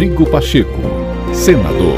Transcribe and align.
Rodrigo 0.00 0.30
Pacheco, 0.30 0.80
senador. 1.34 1.94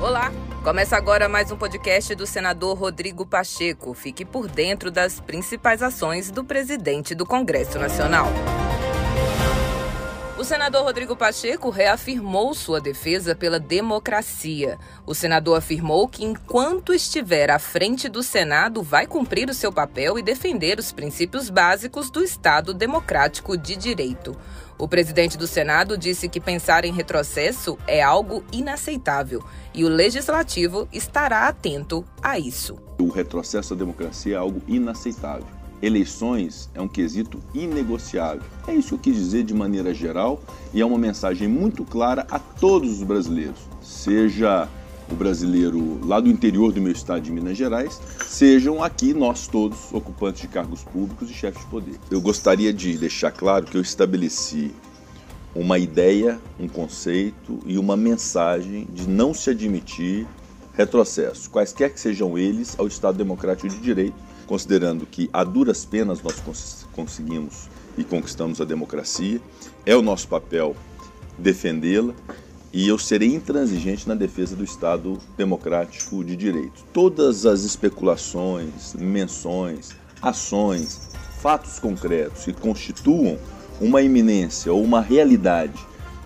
Olá, 0.00 0.30
começa 0.62 0.96
agora 0.96 1.28
mais 1.28 1.50
um 1.50 1.56
podcast 1.56 2.14
do 2.14 2.24
senador 2.24 2.78
Rodrigo 2.78 3.26
Pacheco. 3.26 3.92
Fique 3.94 4.24
por 4.24 4.46
dentro 4.46 4.92
das 4.92 5.18
principais 5.18 5.82
ações 5.82 6.30
do 6.30 6.44
presidente 6.44 7.16
do 7.16 7.26
Congresso 7.26 7.80
Nacional. 7.80 8.28
O 10.44 10.46
senador 10.46 10.84
Rodrigo 10.84 11.16
Pacheco 11.16 11.70
reafirmou 11.70 12.52
sua 12.52 12.78
defesa 12.78 13.34
pela 13.34 13.58
democracia. 13.58 14.78
O 15.06 15.14
senador 15.14 15.56
afirmou 15.56 16.06
que, 16.06 16.22
enquanto 16.22 16.92
estiver 16.92 17.50
à 17.50 17.58
frente 17.58 18.10
do 18.10 18.22
Senado, 18.22 18.82
vai 18.82 19.06
cumprir 19.06 19.48
o 19.48 19.54
seu 19.54 19.72
papel 19.72 20.18
e 20.18 20.22
defender 20.22 20.78
os 20.78 20.92
princípios 20.92 21.48
básicos 21.48 22.10
do 22.10 22.22
Estado 22.22 22.74
democrático 22.74 23.56
de 23.56 23.74
direito. 23.74 24.36
O 24.76 24.86
presidente 24.86 25.38
do 25.38 25.46
Senado 25.46 25.96
disse 25.96 26.28
que 26.28 26.38
pensar 26.38 26.84
em 26.84 26.92
retrocesso 26.92 27.78
é 27.86 28.02
algo 28.02 28.44
inaceitável 28.52 29.42
e 29.72 29.82
o 29.82 29.88
legislativo 29.88 30.86
estará 30.92 31.48
atento 31.48 32.04
a 32.22 32.38
isso. 32.38 32.76
O 33.00 33.08
retrocesso 33.08 33.74
da 33.74 33.78
democracia 33.78 34.34
é 34.34 34.38
algo 34.38 34.60
inaceitável 34.68 35.63
eleições 35.84 36.70
é 36.74 36.80
um 36.80 36.88
quesito 36.88 37.38
inegociável. 37.52 38.42
É 38.66 38.74
isso 38.74 38.88
que 38.88 38.94
eu 38.94 38.98
quis 38.98 39.16
dizer 39.16 39.44
de 39.44 39.52
maneira 39.52 39.92
geral 39.92 40.42
e 40.72 40.80
é 40.80 40.86
uma 40.86 40.98
mensagem 40.98 41.46
muito 41.46 41.84
clara 41.84 42.26
a 42.30 42.38
todos 42.38 42.90
os 42.90 43.02
brasileiros, 43.02 43.60
seja 43.82 44.68
o 45.10 45.14
brasileiro 45.14 46.00
lá 46.06 46.18
do 46.18 46.30
interior 46.30 46.72
do 46.72 46.80
meu 46.80 46.92
estado 46.92 47.20
de 47.20 47.30
Minas 47.30 47.58
Gerais, 47.58 48.00
sejam 48.24 48.82
aqui 48.82 49.12
nós 49.12 49.46
todos 49.46 49.92
ocupantes 49.92 50.40
de 50.40 50.48
cargos 50.48 50.82
públicos 50.82 51.30
e 51.30 51.34
chefes 51.34 51.60
de 51.60 51.66
poder. 51.66 52.00
Eu 52.10 52.22
gostaria 52.22 52.72
de 52.72 52.96
deixar 52.96 53.30
claro 53.30 53.66
que 53.66 53.76
eu 53.76 53.82
estabeleci 53.82 54.74
uma 55.54 55.78
ideia, 55.78 56.40
um 56.58 56.66
conceito 56.66 57.60
e 57.66 57.76
uma 57.76 57.96
mensagem 57.96 58.88
de 58.92 59.06
não 59.06 59.34
se 59.34 59.50
admitir 59.50 60.26
retrocesso, 60.72 61.50
quaisquer 61.50 61.92
que 61.92 62.00
sejam 62.00 62.36
eles, 62.38 62.74
ao 62.78 62.86
Estado 62.86 63.18
Democrático 63.18 63.68
de 63.68 63.78
Direito 63.78 64.16
considerando 64.46 65.06
que 65.06 65.28
a 65.32 65.42
duras 65.44 65.84
penas 65.84 66.22
nós 66.22 66.42
conseguimos 66.92 67.68
e 67.96 68.04
conquistamos 68.04 68.60
a 68.60 68.64
democracia, 68.64 69.40
é 69.86 69.96
o 69.96 70.02
nosso 70.02 70.28
papel 70.28 70.76
defendê-la 71.38 72.14
e 72.72 72.88
eu 72.88 72.98
serei 72.98 73.32
intransigente 73.32 74.08
na 74.08 74.14
defesa 74.14 74.56
do 74.56 74.64
Estado 74.64 75.18
democrático 75.36 76.24
de 76.24 76.34
direito. 76.34 76.84
Todas 76.92 77.46
as 77.46 77.62
especulações, 77.62 78.94
menções, 78.94 79.90
ações, 80.20 81.10
fatos 81.40 81.78
concretos 81.78 82.44
que 82.44 82.52
constituam 82.52 83.38
uma 83.80 84.02
iminência 84.02 84.72
ou 84.72 84.82
uma 84.82 85.00
realidade 85.00 85.78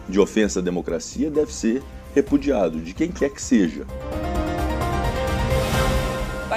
de 0.08 0.19
ofensa 0.19 0.61
à 0.61 0.62
democracia 0.62 1.30
deve 1.30 1.52
ser 1.52 1.83
repudiado 2.14 2.80
de 2.80 2.94
quem 2.94 3.12
quer 3.12 3.30
que 3.30 3.42
seja. 3.42 3.86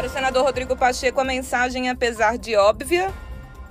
Para 0.02 0.08
o 0.08 0.14
senador 0.14 0.44
Rodrigo 0.44 0.76
Pacheco, 0.76 1.22
a 1.22 1.24
mensagem, 1.24 1.88
apesar 1.88 2.36
de 2.36 2.56
óbvia, 2.56 3.14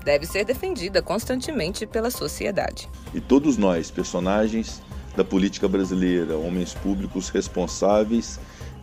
deve 0.05 0.25
ser 0.27 0.45
defendida 0.45 1.03
constantemente 1.03 1.89
pela 1.89 2.09
sociedade. 2.09 2.89
E 3.13 3.21
todos 3.21 3.57
nós, 3.57 3.91
personagens 3.91 4.81
da 5.17 5.25
política 5.25 5.67
brasileira, 5.67 6.37
homens 6.37 6.73
públicos 6.73 7.31
responsáveis 7.31 8.39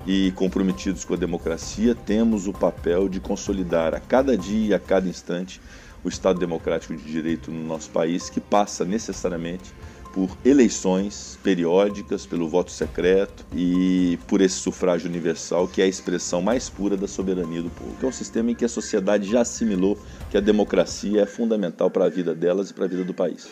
e 0.05 0.33
comprometidos 0.35 1.05
com 1.05 1.13
a 1.13 1.17
democracia, 1.17 1.95
temos 1.95 2.47
o 2.47 2.51
papel 2.51 3.07
de 3.07 3.21
consolidar 3.21 3.95
a 3.95 4.01
cada 4.01 4.37
dia 4.37 4.75
a 4.75 4.79
cada 4.79 5.07
instante 5.07 5.61
o 6.03 6.09
Estado 6.09 6.39
democrático 6.39 6.97
de 6.97 7.03
direito 7.09 7.49
no 7.49 7.65
nosso 7.65 7.89
país, 7.91 8.29
que 8.29 8.41
passa 8.41 8.83
necessariamente 8.83 9.73
por 10.13 10.29
eleições 10.43 11.37
periódicas, 11.43 12.25
pelo 12.25 12.47
voto 12.47 12.71
secreto 12.71 13.45
e 13.55 14.17
por 14.27 14.41
esse 14.41 14.55
sufrágio 14.55 15.09
universal, 15.09 15.67
que 15.67 15.81
é 15.81 15.85
a 15.85 15.87
expressão 15.87 16.41
mais 16.41 16.69
pura 16.69 16.97
da 16.97 17.07
soberania 17.07 17.61
do 17.61 17.69
povo. 17.69 17.95
Que 17.99 18.05
é 18.05 18.07
um 18.07 18.11
sistema 18.11 18.51
em 18.51 18.55
que 18.55 18.65
a 18.65 18.69
sociedade 18.69 19.29
já 19.29 19.41
assimilou 19.41 19.97
que 20.29 20.37
a 20.37 20.41
democracia 20.41 21.21
é 21.21 21.25
fundamental 21.25 21.89
para 21.89 22.05
a 22.05 22.09
vida 22.09 22.33
delas 22.33 22.69
e 22.69 22.73
para 22.73 22.85
a 22.85 22.87
vida 22.87 23.03
do 23.03 23.13
país. 23.13 23.47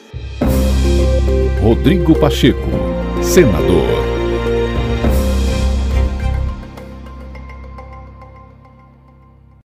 Rodrigo 1.61 2.17
Pacheco, 2.19 2.69
senador. 3.21 4.14